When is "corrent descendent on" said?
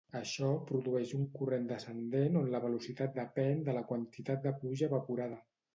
1.35-2.49